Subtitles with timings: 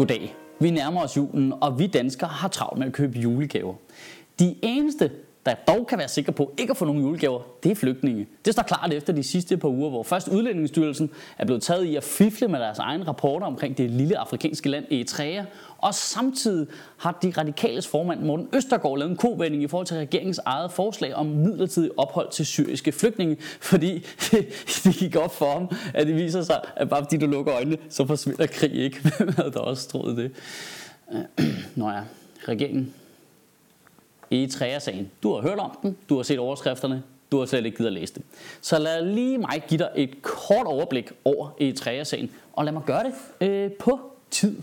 [0.00, 0.34] Goddag.
[0.60, 3.74] Vi nærmer os julen, og vi danskere har travlt med at købe julegaver.
[4.38, 5.10] De eneste,
[5.46, 8.26] der dog kan være sikre på ikke at få nogen julegaver, det er flygtninge.
[8.44, 11.96] Det står klart efter de sidste par uger, hvor først Udlændingsstyrelsen er blevet taget i
[11.96, 15.44] at fifle med deres egen rapporter omkring det lille afrikanske land Eritrea,
[15.78, 16.66] og samtidig
[16.96, 21.14] har de radikales formand Morten Østergaard lavet en kovending i forhold til regeringens eget forslag
[21.14, 23.36] om midlertidig ophold til syriske flygtninge,
[23.70, 24.06] fordi
[24.84, 27.76] det gik op for ham, at det viser sig, at bare fordi du lukker øjnene,
[27.88, 29.00] så forsvinder krig ikke.
[29.16, 30.32] Hvem havde der også troet det?
[31.76, 32.00] Nå ja,
[32.48, 32.94] regeringen
[34.30, 35.10] Eritrea-sagen.
[35.22, 37.02] Du har hørt om den, du har set overskrifterne,
[37.32, 38.22] du har slet ikke givet at læse det.
[38.60, 43.04] Så lad lige mig give dig et kort overblik over Eritrea-sagen, og lad mig gøre
[43.04, 44.56] det øh, på tid.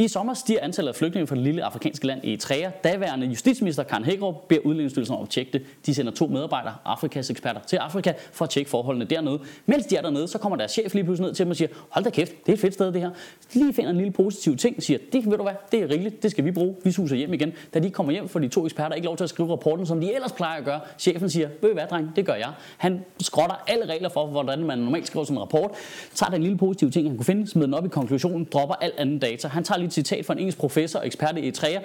[0.00, 2.70] I sommer stiger antallet af flygtninge fra det lille afrikanske land Eritrea.
[2.84, 5.62] Daværende justitsminister Karen Hækkerup beder Udlændingsstyrelsen om at tjekke det.
[5.86, 9.40] De sender to medarbejdere, Afrikas eksperter, til Afrika for at tjekke forholdene dernede.
[9.66, 11.68] Mens de er dernede, så kommer deres chef lige pludselig ned til dem og siger,
[11.88, 13.10] hold da kæft, det er et fedt sted det her.
[13.52, 16.30] Lige finder en lille positiv ting, siger, det ved du hvad, det er rigeligt, det
[16.30, 17.52] skal vi bruge, vi suser hjem igen.
[17.74, 20.00] Da de kommer hjem, får de to eksperter ikke lov til at skrive rapporten, som
[20.00, 20.80] de ellers plejer at gøre.
[20.98, 22.52] Chefen siger, ved hvad dreng, det gør jeg.
[22.76, 25.70] Han skrotter alle regler for, hvordan man normalt skriver sådan en rapport,
[26.14, 28.94] tager den lille positive ting, han kunne finde, smider den op i konklusionen, dropper alt
[28.98, 29.48] anden data.
[29.48, 31.78] Han tager lige et citat fra en engelsk professor og ekspert i Eritrea,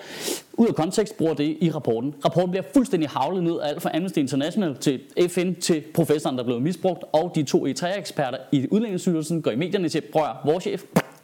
[0.53, 2.15] ud af kontekst bruger det i rapporten.
[2.25, 6.43] Rapporten bliver fuldstændig havlet ned af alt fra Amnesty International til FN til professoren, der
[6.43, 10.83] blev misbrugt, og de to Eritrea-eksperter i Udlændingsstyrelsen går i medierne til, prøv vores chef,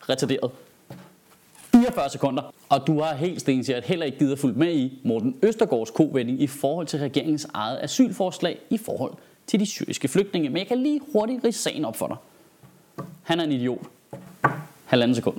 [0.10, 0.52] retarderet.
[1.72, 2.54] 44 sekunder.
[2.70, 6.42] Og du har helt stensikkert heller ikke givet at fulgt med i Morten Østergaards kovending
[6.42, 9.14] i forhold til regeringens eget asylforslag i forhold
[9.48, 10.50] til de syriske flygtninge.
[10.50, 12.18] Men jeg kan lige hurtigt rise sagen op for dig.
[13.24, 13.82] Han er en idiot.
[14.86, 15.38] Halvanden sekund.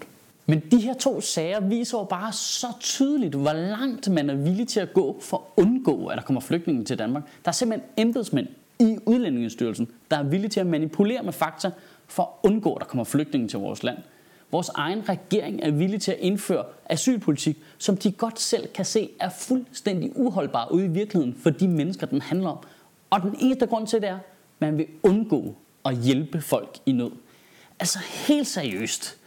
[0.53, 4.69] Men de her to sager viser jo bare så tydeligt, hvor langt man er villig
[4.69, 7.23] til at gå for at undgå, at der kommer flygtninge til Danmark.
[7.45, 8.47] Der er simpelthen embedsmænd
[8.81, 11.71] i Udlændingestyrelsen, der er villige til at manipulere med fakta
[12.07, 13.99] for at undgå, at der kommer flygtninge til vores land.
[14.51, 19.11] Vores egen regering er villig til at indføre asylpolitik, som de godt selv kan se
[19.21, 22.59] er fuldstændig uholdbar ude i virkeligheden for de mennesker, den handler om.
[23.11, 24.21] Og den eneste grund til det er, at
[24.59, 27.11] man vil undgå at hjælpe folk i nød.
[27.81, 29.22] Altså helt seriøst.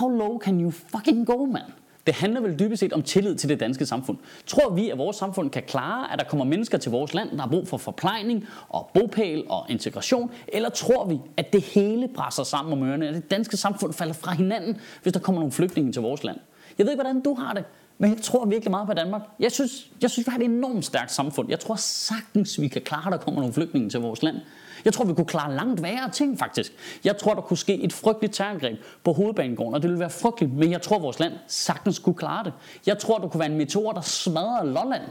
[0.00, 1.62] How low can you fucking go, man?
[2.06, 4.18] Det handler vel dybest set om tillid til det danske samfund.
[4.46, 7.40] Tror vi, at vores samfund kan klare, at der kommer mennesker til vores land, der
[7.40, 10.30] har brug for forplejning og bopæl og integration?
[10.48, 14.14] Eller tror vi, at det hele presser sammen om ørerne, at det danske samfund falder
[14.14, 16.38] fra hinanden, hvis der kommer nogle flygtninge til vores land?
[16.78, 17.64] Jeg ved ikke, hvordan du har det,
[18.02, 19.22] men jeg tror virkelig meget på Danmark.
[19.40, 21.50] Jeg synes, jeg synes vi har et enormt stærkt samfund.
[21.50, 24.36] Jeg tror sagtens, vi kan klare, at der kommer nogle flygtninge til vores land.
[24.84, 26.72] Jeg tror, vi kunne klare langt værre ting, faktisk.
[27.04, 30.54] Jeg tror, der kunne ske et frygteligt terrorangreb på hovedbanegården, og det ville være frygteligt,
[30.54, 32.52] men jeg tror, vores land sagtens kunne klare det.
[32.86, 35.02] Jeg tror, der kunne være en meteor, der smadrer Lolland.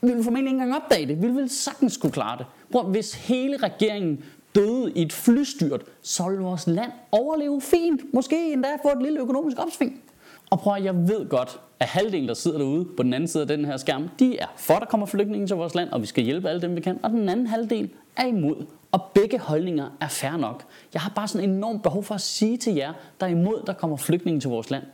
[0.00, 1.22] Vi ville formentlig ikke engang opdage det.
[1.22, 2.46] Vi ville sagtens kunne klare det.
[2.72, 4.24] Prøv, hvis hele regeringen
[4.54, 8.14] døde i et flystyrt, så ville vores land overleve fint.
[8.14, 10.02] Måske endda få et lille økonomisk opsving.
[10.50, 13.48] Og prøv jeg ved godt, at halvdelen, der sidder derude på den anden side af
[13.48, 16.06] den her skærm, de er for, at der kommer flygtninge til vores land, og vi
[16.06, 17.00] skal hjælpe alle dem, vi kan.
[17.02, 18.66] Og den anden halvdel er imod.
[18.92, 20.64] Og begge holdninger er fair nok.
[20.94, 23.62] Jeg har bare sådan en enormt behov for at sige til jer, der er imod,
[23.66, 24.84] der kommer flygtninge til vores land.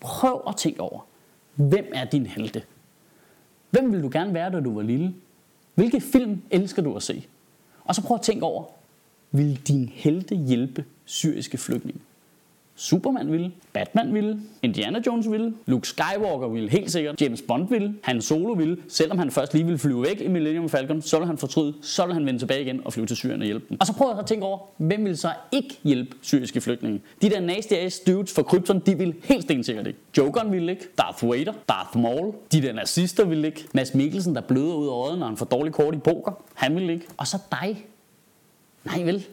[0.00, 1.00] Prøv at tænke over,
[1.54, 2.62] hvem er din helte?
[3.70, 5.14] Hvem vil du gerne være, da du var lille?
[5.74, 7.26] Hvilke film elsker du at se?
[7.84, 8.64] Og så prøv at tænke over,
[9.30, 12.00] vil din helte hjælpe syriske flygtninge?
[12.80, 17.94] Superman ville, Batman ville, Indiana Jones ville, Luke Skywalker ville helt sikkert, James Bond ville,
[18.02, 21.26] Han Solo ville, selvom han først lige ville flyve væk i Millennium Falcon, så ville
[21.26, 23.76] han fortryde, så ville han vende tilbage igen og flyve til Syrien og hjælpe dem.
[23.80, 27.00] Og så prøv at tænke over, hvem vil så ikke hjælpe syriske flygtninge?
[27.22, 29.98] De der nasty ass dudes fra Krypton, de vil helt stensikkert ikke.
[30.18, 34.40] Jokeren ville ikke, Darth Vader, Darth Maul, de der nazister ville ikke, Mads Mikkelsen, der
[34.40, 37.06] bløder ud af øjet, når han får dårlig kort i poker, han ville ikke.
[37.16, 37.84] Og så dig.
[38.84, 39.26] Nej vel,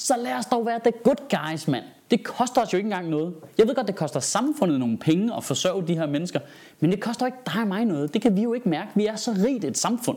[0.00, 1.84] så lad os dog være the good guys, mand.
[2.10, 3.34] Det koster os jo ikke engang noget.
[3.58, 6.40] Jeg ved godt, det koster samfundet nogle penge at forsørge de her mennesker,
[6.80, 8.14] men det koster ikke dig og mig noget.
[8.14, 8.90] Det kan vi jo ikke mærke.
[8.94, 10.16] Vi er så rigt et samfund.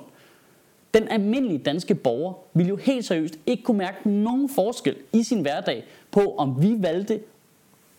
[0.94, 5.42] Den almindelige danske borger vil jo helt seriøst ikke kunne mærke nogen forskel i sin
[5.42, 7.20] hverdag på, om vi valgte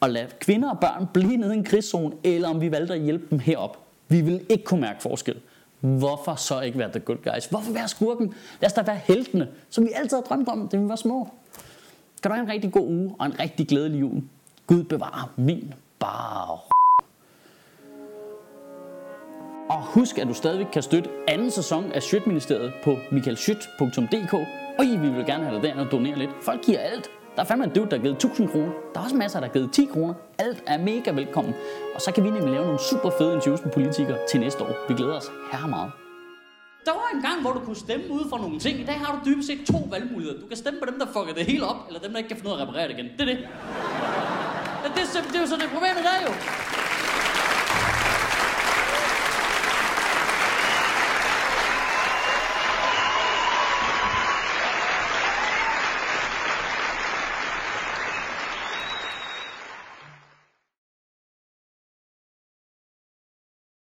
[0.02, 3.00] at lade kvinder og børn blive nede i en krigszone, eller om vi valgte at
[3.00, 3.78] hjælpe dem herop.
[4.08, 5.36] Vi vil ikke kunne mærke forskel.
[5.80, 7.46] Hvorfor så ikke være the good guys?
[7.46, 8.34] Hvorfor være skurken?
[8.60, 11.28] Lad os da være heltene, som vi altid har drømt om, da vi var små.
[12.24, 14.22] Kan du have en rigtig god uge og en rigtig glædelig jul.
[14.66, 16.58] Gud bevarer min bare.
[19.70, 24.34] Og husk, at du stadigvæk kan støtte anden sæson af Sjøtministeriet på michaelschyt.dk.
[24.78, 26.30] Og I vil gerne have dig derinde og donere lidt.
[26.42, 27.10] Folk giver alt.
[27.36, 28.72] Der er fandme en dude, der har givet 1000 kroner.
[28.94, 30.14] Der er også masser, der har givet 10 kroner.
[30.38, 31.54] Alt er mega velkommen.
[31.94, 34.88] Og så kan vi nemlig lave nogle super fede interviews med politikere til næste år.
[34.88, 36.03] Vi glæder os her meget.
[36.84, 38.80] Der var en gang, hvor du kunne stemme ud for nogle ting.
[38.80, 40.40] I dag har du dybest set to valgmuligheder.
[40.40, 42.36] Du kan stemme på dem, der fucker det hele op, eller dem, der ikke kan
[42.36, 43.08] finde ud af at reparere det igen.
[43.18, 43.38] Det er det.
[44.84, 46.32] det, det er jo sådan, det i dag, jo.